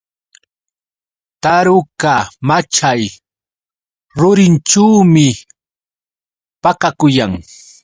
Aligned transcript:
Taruka 1.41 2.13
machay 2.47 3.01
rurinćhuumi 4.19 5.27
pakakuyan. 6.63 7.33